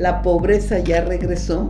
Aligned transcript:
la 0.00 0.22
pobreza 0.22 0.78
ya 0.78 1.02
regresó. 1.02 1.68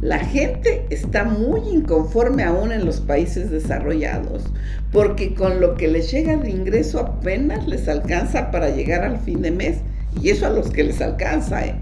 La 0.00 0.18
gente 0.18 0.86
está 0.90 1.22
muy 1.22 1.60
inconforme 1.72 2.42
aún 2.42 2.72
en 2.72 2.84
los 2.84 3.00
países 3.00 3.48
desarrollados, 3.48 4.42
porque 4.90 5.32
con 5.32 5.60
lo 5.60 5.76
que 5.76 5.86
les 5.86 6.10
llega 6.10 6.36
de 6.36 6.50
ingreso 6.50 6.98
apenas 6.98 7.68
les 7.68 7.86
alcanza 7.86 8.50
para 8.50 8.70
llegar 8.70 9.04
al 9.04 9.20
fin 9.20 9.40
de 9.40 9.52
mes, 9.52 9.78
y 10.20 10.30
eso 10.30 10.46
a 10.46 10.50
los 10.50 10.70
que 10.70 10.82
les 10.82 11.00
alcanza. 11.00 11.64
¿eh? 11.64 11.76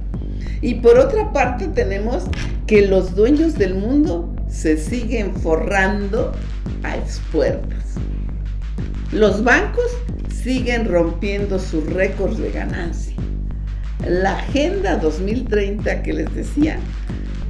Y 0.61 0.75
por 0.75 0.99
otra 0.99 1.33
parte 1.33 1.69
tenemos 1.69 2.25
que 2.67 2.87
los 2.87 3.15
dueños 3.15 3.55
del 3.57 3.75
mundo 3.75 4.31
se 4.47 4.77
siguen 4.77 5.35
forrando 5.35 6.33
a 6.83 6.99
expuertas. 6.99 7.95
Los 9.11 9.43
bancos 9.43 9.91
siguen 10.31 10.85
rompiendo 10.87 11.59
sus 11.59 11.87
récords 11.87 12.37
de 12.37 12.51
ganancia. 12.53 13.10
La 14.07 14.39
Agenda 14.39 14.97
2030 14.97 16.03
que 16.03 16.13
les 16.13 16.35
decía, 16.35 16.79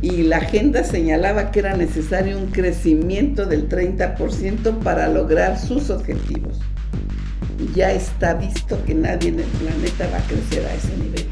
y 0.02 0.22
la 0.22 0.38
agenda 0.38 0.82
señalaba 0.82 1.50
que 1.50 1.60
era 1.60 1.76
necesario 1.76 2.38
un 2.38 2.46
crecimiento 2.46 3.44
del 3.44 3.68
30% 3.68 4.78
para 4.78 5.08
lograr 5.08 5.58
sus 5.58 5.90
objetivos. 5.90 6.58
Ya 7.74 7.92
está 7.92 8.34
visto 8.34 8.82
que 8.84 8.94
nadie 8.94 9.28
en 9.28 9.40
el 9.40 9.46
planeta 9.46 10.08
va 10.10 10.18
a 10.18 10.26
crecer 10.26 10.64
a 10.64 10.74
ese 10.74 10.96
nivel. 10.96 11.26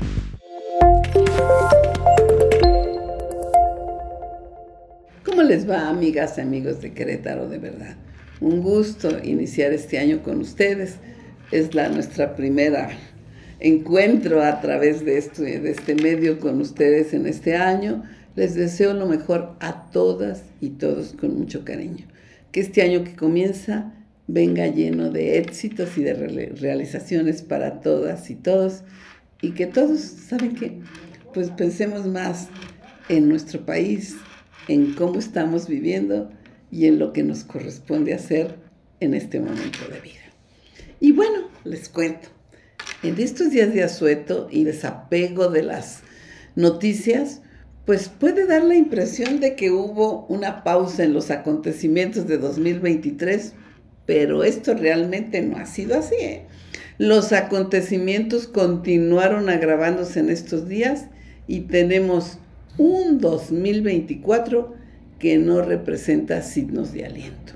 ¿Cómo 5.24 5.42
les 5.42 5.68
va, 5.68 5.88
amigas 5.88 6.36
y 6.36 6.42
amigos 6.42 6.82
de 6.82 6.92
Querétaro 6.92 7.48
de 7.48 7.58
verdad? 7.58 7.96
Un 8.40 8.60
gusto 8.60 9.08
iniciar 9.24 9.72
este 9.72 9.98
año 9.98 10.22
con 10.22 10.40
ustedes. 10.40 10.96
Es 11.50 11.74
nuestra 11.74 12.36
primera 12.36 12.90
encuentro 13.60 14.42
a 14.42 14.60
través 14.60 15.04
de 15.04 15.18
este, 15.18 15.60
de 15.60 15.70
este 15.70 15.94
medio 15.94 16.38
con 16.38 16.60
ustedes 16.60 17.12
en 17.12 17.26
este 17.26 17.56
año. 17.56 18.04
Les 18.36 18.54
deseo 18.54 18.94
lo 18.94 19.06
mejor 19.06 19.56
a 19.60 19.90
todas 19.90 20.44
y 20.60 20.70
todos 20.70 21.14
con 21.18 21.38
mucho 21.38 21.64
cariño. 21.64 22.06
Que 22.52 22.60
este 22.60 22.82
año 22.82 23.04
que 23.04 23.16
comienza 23.16 23.92
venga 24.26 24.66
lleno 24.66 25.10
de 25.10 25.38
éxitos 25.38 25.98
y 25.98 26.04
de 26.04 26.14
realizaciones 26.60 27.42
para 27.42 27.80
todas 27.80 28.30
y 28.30 28.36
todos. 28.36 28.82
Y 29.42 29.52
que 29.52 29.66
todos, 29.66 30.00
¿saben 30.00 30.54
qué? 30.54 30.78
Pues 31.34 31.50
pensemos 31.50 32.06
más 32.06 32.48
en 33.08 33.28
nuestro 33.28 33.64
país, 33.64 34.16
en 34.68 34.94
cómo 34.94 35.18
estamos 35.18 35.66
viviendo 35.68 36.30
y 36.70 36.86
en 36.86 36.98
lo 36.98 37.12
que 37.12 37.22
nos 37.22 37.44
corresponde 37.44 38.14
hacer 38.14 38.56
en 39.00 39.14
este 39.14 39.40
momento 39.40 39.78
de 39.90 40.00
vida. 40.00 40.14
Y 41.00 41.12
bueno, 41.12 41.48
les 41.64 41.88
cuento, 41.88 42.28
en 43.02 43.20
estos 43.20 43.50
días 43.50 43.72
de 43.72 43.82
asueto 43.82 44.48
y 44.50 44.64
desapego 44.64 45.48
de 45.48 45.62
las 45.62 46.00
noticias, 46.56 47.42
pues 47.84 48.08
puede 48.08 48.46
dar 48.46 48.64
la 48.64 48.74
impresión 48.74 49.40
de 49.40 49.54
que 49.54 49.70
hubo 49.70 50.26
una 50.26 50.64
pausa 50.64 51.04
en 51.04 51.14
los 51.14 51.30
acontecimientos 51.30 52.26
de 52.26 52.38
2023, 52.38 53.54
pero 54.04 54.44
esto 54.44 54.74
realmente 54.74 55.40
no 55.42 55.56
ha 55.56 55.66
sido 55.66 55.98
así. 55.98 56.16
¿eh? 56.16 56.42
Los 56.98 57.32
acontecimientos 57.32 58.48
continuaron 58.48 59.48
agravándose 59.48 60.20
en 60.20 60.30
estos 60.30 60.68
días 60.68 61.06
y 61.46 61.60
tenemos 61.60 62.38
un 62.76 63.20
2024 63.20 64.74
que 65.18 65.38
no 65.38 65.62
representa 65.62 66.42
signos 66.42 66.92
de 66.92 67.06
aliento. 67.06 67.54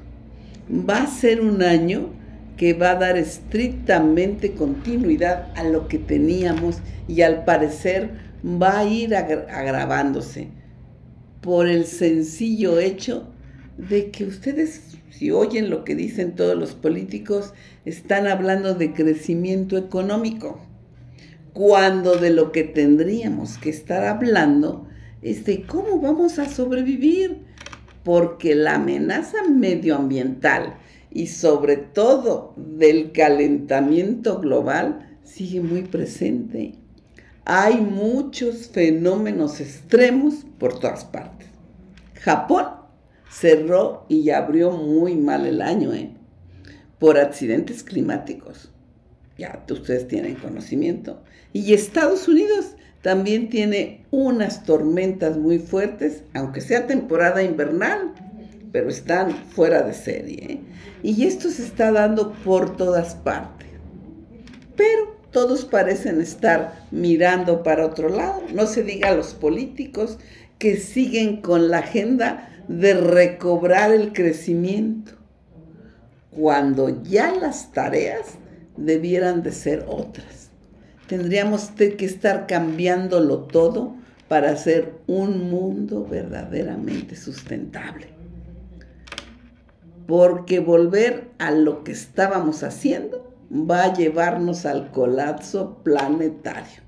Va 0.70 1.02
a 1.02 1.06
ser 1.06 1.40
un 1.40 1.62
año 1.62 2.10
que 2.56 2.74
va 2.74 2.92
a 2.92 2.96
dar 2.96 3.16
estrictamente 3.16 4.52
continuidad 4.52 5.52
a 5.56 5.64
lo 5.64 5.88
que 5.88 5.98
teníamos 5.98 6.78
y 7.08 7.22
al 7.22 7.44
parecer 7.44 8.10
va 8.44 8.80
a 8.80 8.84
ir 8.84 9.14
agravándose 9.14 10.48
por 11.40 11.68
el 11.68 11.86
sencillo 11.86 12.78
hecho 12.78 13.28
de 13.76 14.10
que 14.10 14.24
ustedes, 14.24 14.96
si 15.10 15.30
oyen 15.30 15.70
lo 15.70 15.84
que 15.84 15.94
dicen 15.94 16.36
todos 16.36 16.56
los 16.56 16.74
políticos, 16.74 17.52
están 17.84 18.26
hablando 18.26 18.74
de 18.74 18.92
crecimiento 18.92 19.76
económico, 19.76 20.60
cuando 21.52 22.16
de 22.16 22.30
lo 22.30 22.52
que 22.52 22.64
tendríamos 22.64 23.58
que 23.58 23.70
estar 23.70 24.04
hablando 24.04 24.86
es 25.20 25.44
de 25.44 25.62
cómo 25.62 26.00
vamos 26.00 26.38
a 26.38 26.48
sobrevivir, 26.48 27.38
porque 28.04 28.54
la 28.54 28.76
amenaza 28.76 29.38
medioambiental 29.48 30.76
y 31.14 31.26
sobre 31.26 31.76
todo 31.76 32.54
del 32.56 33.12
calentamiento 33.12 34.38
global 34.40 35.18
sigue 35.22 35.60
muy 35.60 35.82
presente 35.82 36.74
hay 37.44 37.80
muchos 37.80 38.68
fenómenos 38.68 39.60
extremos 39.60 40.46
por 40.58 40.78
todas 40.78 41.04
partes. 41.04 41.48
Japón 42.20 42.66
cerró 43.28 44.06
y 44.08 44.30
abrió 44.30 44.70
muy 44.70 45.16
mal 45.16 45.46
el 45.46 45.60
año, 45.60 45.92
¿eh? 45.92 46.12
Por 47.00 47.18
accidentes 47.18 47.82
climáticos. 47.82 48.70
Ya 49.38 49.64
ustedes 49.68 50.06
tienen 50.06 50.36
conocimiento. 50.36 51.20
Y 51.52 51.74
Estados 51.74 52.28
Unidos 52.28 52.76
también 53.00 53.48
tiene 53.48 54.06
unas 54.12 54.62
tormentas 54.62 55.36
muy 55.36 55.58
fuertes, 55.58 56.22
aunque 56.34 56.60
sea 56.60 56.86
temporada 56.86 57.42
invernal, 57.42 58.14
pero 58.72 58.88
están 58.88 59.32
fuera 59.50 59.82
de 59.82 59.94
serie. 59.94 60.52
¿eh? 60.52 60.60
Y 61.02 61.26
esto 61.26 61.50
se 61.50 61.62
está 61.62 61.92
dando 61.92 62.32
por 62.44 62.76
todas 62.76 63.14
partes. 63.14 63.68
Pero 64.76 65.16
todos 65.30 65.64
parecen 65.64 66.20
estar 66.20 66.86
mirando 66.90 67.62
para 67.62 67.86
otro 67.86 68.08
lado. 68.08 68.42
No 68.52 68.66
se 68.66 68.82
diga 68.82 69.10
a 69.10 69.14
los 69.14 69.34
políticos 69.34 70.18
que 70.58 70.76
siguen 70.76 71.42
con 71.42 71.68
la 71.68 71.78
agenda 71.78 72.48
de 72.68 72.94
recobrar 72.94 73.92
el 73.92 74.12
crecimiento, 74.12 75.12
cuando 76.30 77.02
ya 77.02 77.34
las 77.34 77.72
tareas 77.72 78.38
debieran 78.76 79.42
de 79.42 79.52
ser 79.52 79.84
otras. 79.88 80.50
Tendríamos 81.08 81.70
que 81.76 82.04
estar 82.04 82.46
cambiándolo 82.46 83.40
todo 83.40 83.96
para 84.28 84.52
hacer 84.52 84.94
un 85.06 85.50
mundo 85.50 86.06
verdaderamente 86.08 87.16
sustentable. 87.16 88.21
Porque 90.12 90.60
volver 90.60 91.30
a 91.38 91.52
lo 91.52 91.84
que 91.84 91.92
estábamos 91.92 92.64
haciendo 92.64 93.34
va 93.50 93.84
a 93.84 93.94
llevarnos 93.94 94.66
al 94.66 94.90
colapso 94.90 95.78
planetario. 95.82 96.82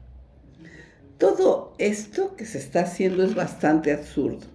Todo 1.16 1.72
esto 1.78 2.36
que 2.36 2.44
se 2.44 2.58
está 2.58 2.80
haciendo 2.80 3.24
es 3.24 3.34
bastante 3.34 3.94
absurdo. 3.94 4.46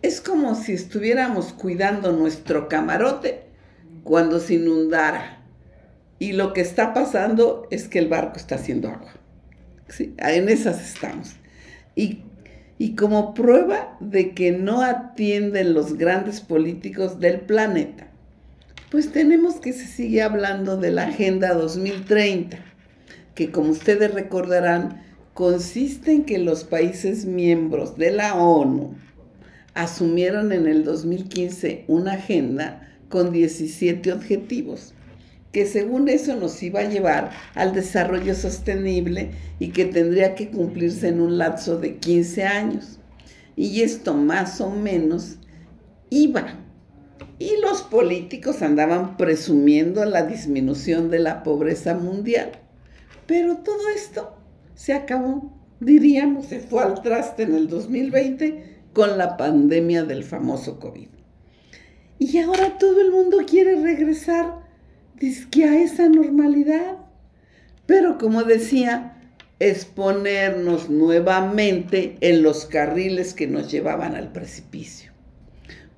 Es 0.00 0.20
como 0.20 0.54
si 0.54 0.74
estuviéramos 0.74 1.52
cuidando 1.54 2.12
nuestro 2.12 2.68
camarote 2.68 3.46
cuando 4.04 4.38
se 4.38 4.54
inundara. 4.54 5.42
Y 6.20 6.34
lo 6.34 6.52
que 6.52 6.60
está 6.60 6.94
pasando 6.94 7.66
es 7.72 7.88
que 7.88 7.98
el 7.98 8.06
barco 8.06 8.36
está 8.36 8.54
haciendo 8.54 8.90
agua. 8.90 9.10
En 10.18 10.48
esas 10.48 10.80
estamos. 10.80 11.34
Y, 11.96 12.22
y 12.82 12.96
como 12.96 13.32
prueba 13.32 13.96
de 14.00 14.32
que 14.32 14.50
no 14.50 14.82
atienden 14.82 15.72
los 15.72 15.96
grandes 15.96 16.40
políticos 16.40 17.20
del 17.20 17.38
planeta, 17.38 18.08
pues 18.90 19.12
tenemos 19.12 19.60
que 19.60 19.72
se 19.72 19.86
sigue 19.86 20.20
hablando 20.20 20.76
de 20.76 20.90
la 20.90 21.04
Agenda 21.04 21.54
2030, 21.54 22.58
que 23.36 23.52
como 23.52 23.70
ustedes 23.70 24.12
recordarán, 24.12 25.00
consiste 25.32 26.10
en 26.10 26.24
que 26.24 26.38
los 26.38 26.64
países 26.64 27.24
miembros 27.24 27.96
de 27.96 28.10
la 28.10 28.34
ONU 28.34 28.96
asumieron 29.74 30.50
en 30.50 30.66
el 30.66 30.82
2015 30.82 31.84
una 31.86 32.14
agenda 32.14 32.92
con 33.08 33.30
17 33.30 34.12
objetivos, 34.12 34.91
que 35.52 35.66
según 35.66 36.08
eso 36.08 36.34
nos 36.34 36.62
iba 36.62 36.80
a 36.80 36.88
llevar 36.88 37.30
al 37.54 37.74
desarrollo 37.74 38.34
sostenible 38.34 39.30
y 39.58 39.68
que 39.68 39.84
tendría 39.84 40.34
que 40.34 40.50
cumplirse 40.50 41.08
en 41.08 41.20
un 41.20 41.38
lapso 41.38 41.78
de 41.78 41.96
15 41.96 42.44
años. 42.44 42.98
Y 43.54 43.82
esto 43.82 44.14
más 44.14 44.60
o 44.62 44.70
menos 44.70 45.36
iba 46.08 46.62
y 47.38 47.60
los 47.60 47.82
políticos 47.82 48.62
andaban 48.62 49.16
presumiendo 49.16 50.04
la 50.04 50.22
disminución 50.22 51.10
de 51.10 51.18
la 51.18 51.42
pobreza 51.42 51.94
mundial. 51.94 52.52
Pero 53.26 53.58
todo 53.58 53.88
esto 53.94 54.36
se 54.74 54.92
acabó, 54.92 55.52
diríamos, 55.80 56.46
se 56.46 56.60
fue 56.60 56.84
al 56.84 57.02
traste 57.02 57.42
en 57.42 57.54
el 57.54 57.68
2020 57.68 58.82
con 58.92 59.18
la 59.18 59.36
pandemia 59.36 60.04
del 60.04 60.22
famoso 60.22 60.78
COVID. 60.78 61.08
Y 62.20 62.38
ahora 62.38 62.78
todo 62.78 63.00
el 63.00 63.10
mundo 63.10 63.38
quiere 63.44 63.74
regresar 63.74 64.62
a 65.22 65.76
esa 65.78 66.08
normalidad. 66.08 66.98
Pero 67.86 68.18
como 68.18 68.44
decía, 68.44 69.20
es 69.58 69.84
ponernos 69.84 70.90
nuevamente 70.90 72.16
en 72.20 72.42
los 72.42 72.66
carriles 72.66 73.34
que 73.34 73.46
nos 73.46 73.70
llevaban 73.70 74.14
al 74.14 74.32
precipicio 74.32 75.12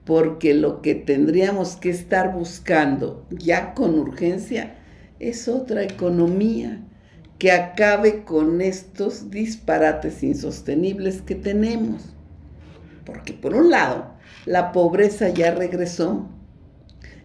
porque 0.04 0.52
lo 0.54 0.82
que 0.82 0.94
tendríamos 0.94 1.76
que 1.76 1.90
estar 1.90 2.32
buscando 2.32 3.26
ya 3.30 3.74
con 3.74 3.98
urgencia 3.98 4.74
es 5.18 5.48
otra 5.48 5.82
economía 5.82 6.82
que 7.38 7.52
acabe 7.52 8.24
con 8.24 8.60
estos 8.60 9.30
disparates 9.30 10.22
insostenibles 10.22 11.22
que 11.22 11.34
tenemos. 11.34 12.14
Porque 13.04 13.32
por 13.32 13.54
un 13.54 13.70
lado, 13.70 14.12
la 14.46 14.72
pobreza 14.72 15.30
ya 15.30 15.50
regresó. 15.52 16.28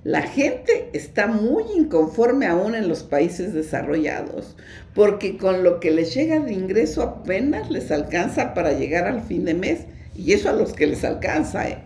La 0.04 0.22
gente 0.22 0.90
está 0.94 1.28
muy 1.28 1.64
inconforme 1.76 2.46
aún 2.46 2.74
en 2.74 2.88
los 2.88 3.04
países 3.04 3.54
desarrollados, 3.54 4.56
porque 4.96 5.38
con 5.38 5.64
lo 5.64 5.82
que 5.82 5.92
les 5.92 6.14
llega 6.14 6.40
de 6.40 6.54
ingreso 6.54 7.02
apenas 7.02 7.70
les 7.70 7.92
alcanza 7.92 8.54
para 8.54 8.72
llegar 8.72 9.08
al 9.08 9.22
fin 9.22 9.44
de 9.44 9.54
mes, 9.54 9.82
y 10.16 10.32
eso 10.32 10.50
a 10.50 10.54
los 10.54 10.72
que 10.72 10.88
les 10.88 11.04
alcanza. 11.04 11.68
¿eh? 11.68 11.80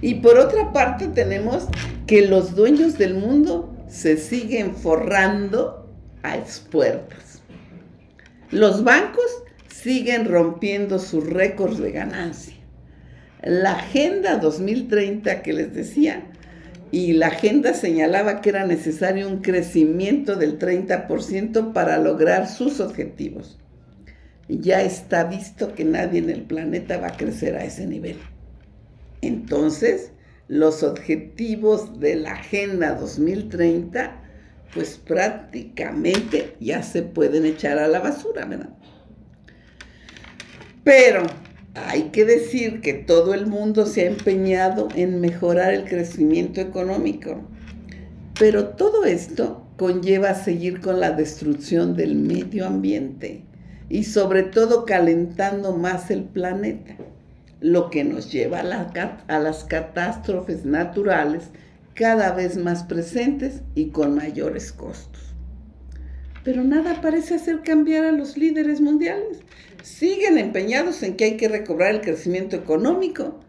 Y 0.00 0.16
por 0.16 0.38
otra 0.38 0.72
parte 0.72 1.06
tenemos 1.06 1.68
que 2.08 2.26
los 2.26 2.56
dueños 2.56 2.98
del 2.98 3.14
mundo 3.14 3.72
se 3.88 4.16
siguen 4.16 4.74
forrando 4.74 5.88
a 6.24 6.36
expuertas. 6.36 7.40
Los 8.50 8.82
bancos 8.82 9.24
siguen 9.72 10.26
rompiendo 10.26 10.98
sus 10.98 11.24
récords 11.24 11.78
de 11.78 11.92
ganancia. 11.92 12.54
La 13.42 13.72
Agenda 13.72 14.38
2030 14.38 15.42
que 15.42 15.52
les 15.52 15.74
decía, 15.74 16.24
y 16.94 17.12
la 17.12 17.26
agenda 17.26 17.74
señalaba 17.74 18.40
que 18.40 18.50
era 18.50 18.64
necesario 18.68 19.26
un 19.26 19.38
crecimiento 19.42 20.36
del 20.36 20.60
30% 20.60 21.72
para 21.72 21.98
lograr 21.98 22.46
sus 22.46 22.78
objetivos. 22.78 23.58
Ya 24.48 24.80
está 24.80 25.24
visto 25.24 25.74
que 25.74 25.84
nadie 25.84 26.20
en 26.20 26.30
el 26.30 26.42
planeta 26.42 26.98
va 26.98 27.08
a 27.08 27.16
crecer 27.16 27.56
a 27.56 27.64
ese 27.64 27.88
nivel. 27.88 28.18
Entonces, 29.22 30.12
los 30.46 30.84
objetivos 30.84 31.98
de 31.98 32.14
la 32.14 32.34
Agenda 32.34 32.94
2030, 32.94 34.22
pues 34.72 34.96
prácticamente 34.96 36.54
ya 36.60 36.84
se 36.84 37.02
pueden 37.02 37.44
echar 37.44 37.78
a 37.78 37.88
la 37.88 37.98
basura, 37.98 38.44
¿verdad? 38.44 38.70
Pero 40.84 41.24
hay 41.74 42.04
que 42.04 42.24
decir 42.24 42.80
que 42.80 42.94
todo 42.94 43.34
el 43.34 43.46
mundo 43.46 43.86
se 43.86 44.02
ha 44.02 44.06
empeñado 44.06 44.88
en 44.94 45.20
mejorar 45.20 45.74
el 45.74 45.84
crecimiento 45.84 46.60
económico. 46.60 47.42
Pero 48.38 48.68
todo 48.68 49.04
esto 49.04 49.66
conlleva 49.76 50.34
seguir 50.34 50.80
con 50.80 51.00
la 51.00 51.10
destrucción 51.10 51.96
del 51.96 52.14
medio 52.14 52.66
ambiente 52.66 53.42
y 53.88 54.04
sobre 54.04 54.44
todo 54.44 54.84
calentando 54.84 55.76
más 55.76 56.10
el 56.10 56.24
planeta 56.24 56.96
lo 57.60 57.90
que 57.90 58.04
nos 58.04 58.30
lleva 58.30 58.60
a, 58.60 59.38
las 59.38 59.64
catástrofes 59.64 60.64
naturales 60.64 61.44
cada 61.94 62.32
vez 62.32 62.56
más 62.56 62.84
presentes 62.84 63.62
y 63.74 63.86
con 63.86 64.14
mayores 64.14 64.70
costos. 64.70 65.33
Pero 66.44 66.62
nada 66.62 67.00
parece 67.00 67.34
hacer 67.34 67.62
cambiar 67.62 68.04
a 68.04 68.12
los 68.12 68.36
líderes 68.36 68.80
mundiales. 68.80 69.38
Siguen 69.82 70.38
empeñados 70.38 71.02
en 71.02 71.16
que 71.16 71.24
hay 71.24 71.36
que 71.36 71.48
recobrar 71.48 71.94
el 71.94 72.00
crecimiento 72.02 72.54
económico. 72.54 73.40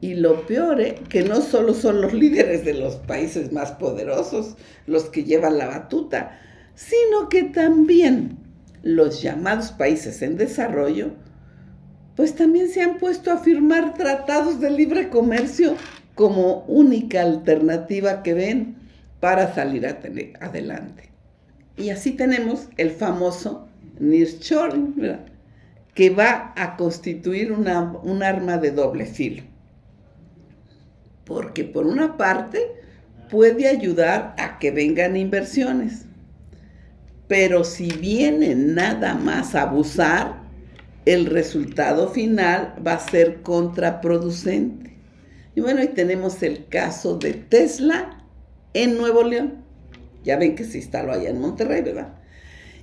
Y 0.00 0.14
lo 0.14 0.46
peor 0.46 0.80
es 0.80 0.94
¿eh? 0.94 1.00
que 1.08 1.22
no 1.22 1.40
solo 1.40 1.74
son 1.74 2.00
los 2.00 2.12
líderes 2.14 2.64
de 2.64 2.74
los 2.74 2.96
países 2.96 3.52
más 3.52 3.72
poderosos 3.72 4.56
los 4.86 5.04
que 5.04 5.24
llevan 5.24 5.58
la 5.58 5.66
batuta, 5.66 6.40
sino 6.74 7.28
que 7.28 7.44
también 7.44 8.38
los 8.82 9.22
llamados 9.22 9.72
países 9.72 10.22
en 10.22 10.36
desarrollo 10.36 11.12
pues 12.16 12.34
también 12.34 12.70
se 12.70 12.80
han 12.80 12.96
puesto 12.96 13.30
a 13.30 13.38
firmar 13.38 13.94
tratados 13.94 14.58
de 14.58 14.70
libre 14.70 15.10
comercio 15.10 15.76
como 16.14 16.64
única 16.66 17.20
alternativa 17.20 18.22
que 18.22 18.32
ven 18.32 18.76
para 19.20 19.54
salir 19.54 19.86
adelante. 20.40 21.15
Y 21.76 21.90
así 21.90 22.12
tenemos 22.12 22.68
el 22.76 22.90
famoso 22.90 23.68
nearshoring, 23.98 24.94
que 25.94 26.10
va 26.10 26.52
a 26.56 26.76
constituir 26.76 27.52
una, 27.52 27.82
un 28.02 28.22
arma 28.22 28.58
de 28.58 28.70
doble 28.70 29.06
filo. 29.06 29.42
Porque 31.24 31.64
por 31.64 31.86
una 31.86 32.16
parte 32.16 32.60
puede 33.30 33.66
ayudar 33.66 34.34
a 34.38 34.58
que 34.58 34.70
vengan 34.70 35.16
inversiones, 35.16 36.06
pero 37.28 37.64
si 37.64 37.90
viene 37.90 38.54
nada 38.54 39.14
más 39.14 39.54
a 39.54 39.62
abusar, 39.62 40.46
el 41.04 41.26
resultado 41.26 42.08
final 42.08 42.74
va 42.86 42.94
a 42.94 43.00
ser 43.00 43.42
contraproducente. 43.42 44.96
Y 45.54 45.60
bueno, 45.60 45.80
ahí 45.80 45.88
tenemos 45.88 46.42
el 46.42 46.66
caso 46.66 47.16
de 47.16 47.32
Tesla 47.32 48.24
en 48.74 48.98
Nuevo 48.98 49.22
León. 49.22 49.65
Ya 50.26 50.36
ven 50.36 50.54
que 50.54 50.64
se 50.64 50.76
instaló 50.76 51.12
allá 51.12 51.30
en 51.30 51.40
Monterrey, 51.40 51.80
¿verdad? 51.80 52.08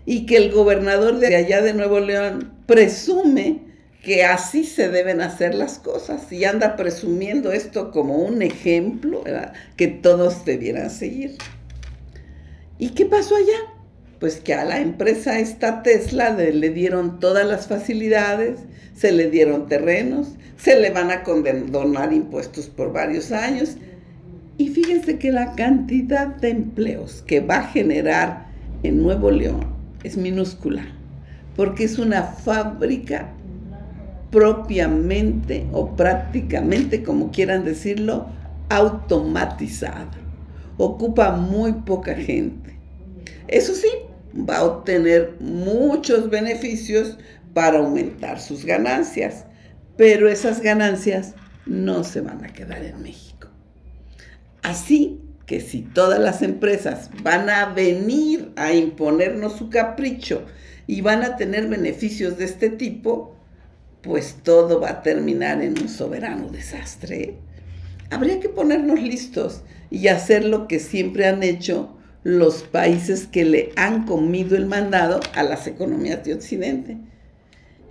Y 0.06 0.26
que 0.26 0.38
el 0.38 0.52
gobernador 0.52 1.20
de 1.20 1.36
allá 1.36 1.62
de 1.62 1.74
Nuevo 1.74 2.00
León 2.00 2.54
presume 2.66 3.62
que 4.02 4.26
así 4.26 4.64
se 4.64 4.90
deben 4.90 5.22
hacer 5.22 5.54
las 5.54 5.78
cosas 5.78 6.30
y 6.32 6.44
anda 6.44 6.76
presumiendo 6.76 7.52
esto 7.52 7.92
como 7.92 8.18
un 8.18 8.42
ejemplo 8.42 9.24
que 9.78 9.88
todos 9.88 10.44
debieran 10.44 10.90
seguir. 10.90 11.38
¿Y 12.80 12.90
qué 12.90 13.06
pasó 13.06 13.36
allá? 13.36 13.74
pues 14.24 14.40
que 14.40 14.54
a 14.54 14.64
la 14.64 14.80
empresa 14.80 15.38
esta 15.38 15.84
Tesla 15.84 16.30
le, 16.30 16.70
dieron 16.70 17.20
todas 17.20 17.46
las 17.46 17.68
facilidades, 17.68 18.58
se 18.96 19.12
le 19.12 19.30
dieron 19.30 19.68
terrenos, 19.68 20.30
se 20.56 20.80
le 20.80 20.92
van 20.92 21.12
a 21.12 21.24
condonar 21.24 22.14
impuestos 22.14 22.68
por 22.68 22.94
varios 22.94 23.34
años. 23.34 23.76
Y 24.58 24.70
fíjense 24.70 25.18
que 25.18 25.32
la 25.32 25.54
cantidad 25.54 26.28
de 26.28 26.50
empleos 26.50 27.24
que 27.26 27.40
va 27.40 27.58
a 27.58 27.68
generar 27.68 28.48
en 28.84 29.02
Nuevo 29.02 29.32
León 29.32 29.66
es 30.04 30.16
minúscula, 30.18 30.86
porque 31.56 31.86
es 31.86 31.98
una 31.98 32.24
fábrica 32.24 33.30
propiamente 34.30 35.66
o 35.72 35.96
prácticamente, 35.96 37.04
como 37.04 37.32
quieran 37.32 37.64
decirlo, 37.64 38.28
automatizada. 38.70 40.12
Ocupa 40.78 41.32
muy 41.32 41.74
poca 41.74 42.16
gente. 42.16 42.78
Eso 43.48 43.74
sí, 43.74 43.90
va 44.38 44.58
a 44.58 44.66
obtener 44.66 45.36
muchos 45.40 46.30
beneficios 46.30 47.18
para 47.54 47.80
aumentar 47.80 48.40
sus 48.40 48.66
ganancias, 48.66 49.46
pero 49.98 50.28
esas 50.28 50.62
ganancias 50.62 51.36
no 51.66 52.04
se 52.04 52.22
van 52.22 52.44
a 52.44 52.50
quedar 52.50 52.84
en 52.84 53.02
México. 53.02 53.33
Así 54.64 55.20
que 55.46 55.60
si 55.60 55.82
todas 55.82 56.20
las 56.20 56.42
empresas 56.42 57.10
van 57.22 57.50
a 57.50 57.74
venir 57.74 58.52
a 58.56 58.74
imponernos 58.74 59.58
su 59.58 59.70
capricho 59.70 60.44
y 60.88 61.02
van 61.02 61.22
a 61.24 61.36
tener 61.36 61.68
beneficios 61.68 62.38
de 62.38 62.46
este 62.46 62.70
tipo, 62.70 63.36
pues 64.02 64.38
todo 64.42 64.80
va 64.80 64.90
a 64.90 65.02
terminar 65.02 65.62
en 65.62 65.80
un 65.80 65.90
soberano 65.90 66.48
desastre. 66.48 67.36
Habría 68.10 68.40
que 68.40 68.50
ponernos 68.50 69.02
listos 69.02 69.64
y 69.90 70.08
hacer 70.08 70.46
lo 70.46 70.68
que 70.68 70.80
siempre 70.80 71.28
han 71.28 71.44
hecho 71.44 71.98
los 72.24 72.64
países 72.64 73.28
que 73.28 73.44
le 73.44 73.72
han 73.76 74.06
comido 74.06 74.56
el 74.56 74.66
mandado 74.66 75.20
a 75.36 75.44
las 75.44 75.68
economías 75.68 76.24
de 76.24 76.34
Occidente. 76.34 76.98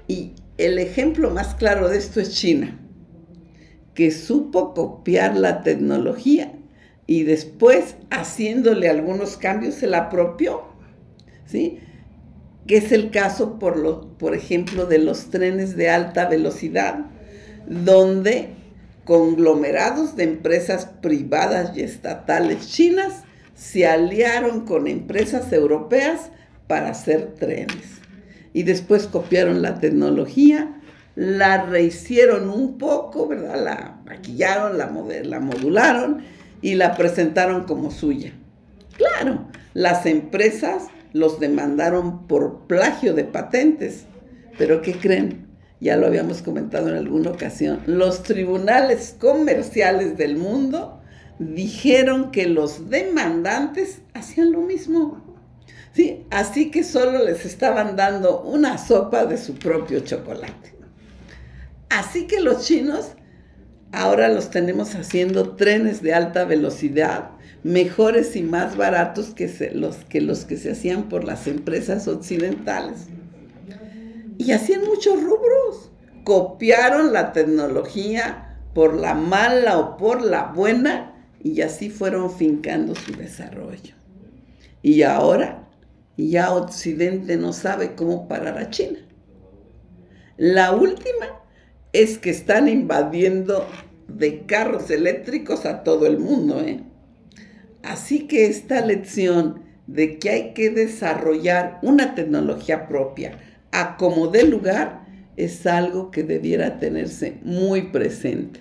Y 0.08 0.32
el 0.56 0.78
ejemplo 0.78 1.30
más 1.30 1.54
claro 1.54 1.88
de 1.88 1.99
esto 1.99 2.18
es 2.18 2.30
China, 2.30 2.78
que 3.94 4.11
supo 4.11 4.73
copiar 4.73 5.37
la 5.37 5.62
tecnología 5.62 6.52
y 7.06 7.25
después, 7.25 7.97
haciéndole 8.11 8.88
algunos 8.88 9.37
cambios, 9.37 9.75
se 9.75 9.87
la 9.87 9.99
apropió. 9.99 10.62
¿Sí? 11.47 11.80
Que 12.66 12.76
es 12.76 12.92
el 12.92 13.11
caso, 13.11 13.59
por, 13.59 13.76
lo, 13.76 14.16
por 14.18 14.35
ejemplo, 14.35 14.87
de 14.87 14.99
los 14.99 15.30
trenes 15.30 15.76
de 15.76 15.90
alta 15.90 16.26
velocidad, 16.28 17.06
donde 17.66 18.50
conglomerados 19.04 20.14
de 20.14 20.25
empresas 20.25 20.87
privadas 21.00 21.76
y 21.76 21.82
estatales 21.82 22.68
chinas 22.68 23.25
se 23.54 23.87
aliaron 23.87 24.64
con 24.64 24.87
empresas 24.87 25.52
europeas 25.52 26.30
para 26.68 26.90
hacer 26.90 27.35
trenes. 27.35 28.00
Y 28.52 28.62
después 28.62 29.06
copiaron 29.06 29.61
la 29.61 29.80
tecnología, 29.80 30.80
la 31.16 31.66
rehicieron 31.66 32.49
un 32.49 32.78
poco, 32.78 33.26
¿verdad? 33.26 33.62
La 33.62 34.00
maquillaron, 34.06 34.78
la, 34.78 34.90
la 35.25 35.40
modularon 35.40 36.23
y 36.62 36.76
la 36.76 36.97
presentaron 36.97 37.64
como 37.64 37.90
suya. 37.90 38.33
Claro, 38.97 39.47
las 39.75 40.07
empresas 40.07 40.85
los 41.12 41.40
demandaron 41.40 42.26
por 42.26 42.66
plagio 42.66 43.14
de 43.14 43.25
patentes. 43.25 44.07
Pero 44.57 44.81
¿qué 44.81 44.95
creen? 44.95 45.49
Ya 45.81 45.97
lo 45.97 46.07
habíamos 46.07 46.42
comentado 46.42 46.88
en 46.88 46.97
alguna 46.97 47.31
ocasión. 47.31 47.81
Los 47.87 48.23
tribunales 48.23 49.16
comerciales 49.19 50.16
del 50.16 50.37
mundo 50.37 51.00
dijeron 51.38 52.31
que 52.31 52.47
los 52.47 52.88
demandantes 52.88 54.02
hacían 54.14 54.52
lo 54.52 54.61
mismo. 54.61 55.21
Sí, 55.92 56.25
así 56.31 56.71
que 56.71 56.85
solo 56.85 57.25
les 57.25 57.45
estaban 57.45 57.97
dando 57.97 58.42
una 58.42 58.78
sopa 58.78 59.26
de 59.26 59.37
su 59.37 59.54
propio 59.54 60.00
chocolate. 60.00 60.75
Así 61.90 62.26
que 62.26 62.40
los 62.40 62.64
chinos 62.64 63.12
ahora 63.92 64.28
los 64.28 64.50
tenemos 64.50 64.94
haciendo 64.94 65.54
trenes 65.56 66.02
de 66.02 66.14
alta 66.14 66.44
velocidad, 66.44 67.30
mejores 67.62 68.34
y 68.37 68.42
más 68.42 68.76
baratos 68.76 69.34
que, 69.34 69.70
los, 69.75 69.96
que 70.08 70.20
los 70.20 70.44
que 70.44 70.56
se 70.56 70.72
hacían 70.72 71.08
por 71.08 71.25
las 71.25 71.46
empresas 71.46 72.08
occidentales. 72.08 73.06
Y 74.38 74.52
hacían 74.52 74.84
muchos 74.84 75.22
rubros. 75.22 75.90
Copiaron 76.25 77.12
la 77.12 77.32
tecnología 77.32 78.58
por 78.75 78.94
la 78.94 79.14
mala 79.14 79.78
o 79.78 79.96
por 79.96 80.22
la 80.22 80.46
buena 80.46 81.14
y 81.42 81.61
así 81.61 81.90
fueron 81.90 82.30
fincando 82.30 82.94
su 82.94 83.12
desarrollo. 83.12 83.94
Y 84.82 85.02
ahora 85.02 85.68
ya 86.16 86.52
Occidente 86.52 87.37
no 87.37 87.52
sabe 87.52 87.94
cómo 87.94 88.28
parar 88.28 88.58
a 88.58 88.70
China. 88.70 88.99
La 90.37 90.72
última 90.72 91.41
es 91.92 92.18
que 92.18 92.30
están 92.30 92.68
invadiendo 92.68 93.66
de 94.08 94.42
carros 94.46 94.90
eléctricos 94.90 95.66
a 95.66 95.82
todo 95.82 96.06
el 96.06 96.18
mundo. 96.18 96.61
¿eh? 96.61 96.80
Así 97.82 98.26
que 98.26 98.46
esta 98.46 98.84
lección 98.84 99.62
de 99.87 100.18
que 100.18 100.30
hay 100.30 100.54
que 100.54 100.70
desarrollar 100.70 101.78
una 101.82 102.14
tecnología 102.14 102.88
propia 102.88 103.38
a 103.72 103.96
como 103.96 104.28
dé 104.28 104.44
lugar 104.44 105.02
es 105.37 105.66
algo 105.66 106.11
que 106.11 106.22
debiera 106.22 106.78
tenerse 106.78 107.38
muy 107.42 107.82
presente. 107.82 108.61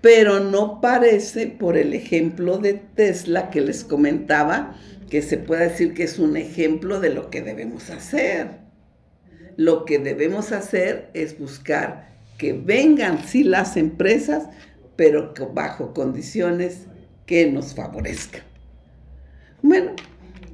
Pero 0.00 0.40
no 0.40 0.80
parece, 0.80 1.46
por 1.46 1.76
el 1.76 1.94
ejemplo 1.94 2.58
de 2.58 2.74
Tesla 2.74 3.50
que 3.50 3.60
les 3.60 3.82
comentaba, 3.82 4.76
que 5.10 5.22
se 5.22 5.38
pueda 5.38 5.62
decir 5.62 5.94
que 5.94 6.04
es 6.04 6.18
un 6.18 6.36
ejemplo 6.36 7.00
de 7.00 7.10
lo 7.10 7.30
que 7.30 7.42
debemos 7.42 7.90
hacer. 7.90 8.65
Lo 9.56 9.84
que 9.84 9.98
debemos 9.98 10.52
hacer 10.52 11.10
es 11.14 11.38
buscar 11.38 12.08
que 12.38 12.52
vengan 12.52 13.24
sí 13.24 13.42
las 13.42 13.76
empresas, 13.76 14.48
pero 14.96 15.32
bajo 15.54 15.94
condiciones 15.94 16.86
que 17.24 17.50
nos 17.50 17.74
favorezcan. 17.74 18.42
Bueno, 19.62 19.92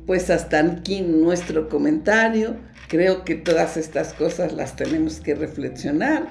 pues 0.07 0.31
hasta 0.31 0.61
aquí 0.61 1.03
nuestro 1.03 1.69
comentario. 1.69 2.57
Creo 2.89 3.25
que 3.25 3.35
todas 3.35 3.77
estas 3.77 4.13
cosas 4.13 4.53
las 4.53 4.77
tenemos 4.77 5.21
que 5.21 5.35
reflexionar. 5.35 6.29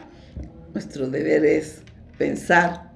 Nuestro 0.73 1.09
deber 1.09 1.45
es 1.45 1.81
pensar 2.17 2.91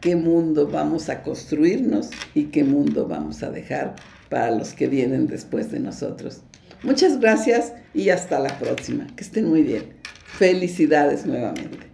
qué 0.00 0.16
mundo 0.16 0.68
vamos 0.68 1.08
a 1.08 1.22
construirnos 1.22 2.10
y 2.34 2.44
qué 2.44 2.64
mundo 2.64 3.06
vamos 3.06 3.42
a 3.42 3.50
dejar 3.50 3.96
para 4.28 4.50
los 4.50 4.72
que 4.72 4.86
vienen 4.86 5.26
después 5.26 5.70
de 5.70 5.80
nosotros. 5.80 6.42
Muchas 6.82 7.18
gracias 7.20 7.72
y 7.94 8.10
hasta 8.10 8.38
la 8.38 8.58
próxima. 8.58 9.06
Que 9.16 9.24
estén 9.24 9.48
muy 9.48 9.62
bien. 9.62 9.94
Felicidades 10.38 11.26
nuevamente. 11.26 11.88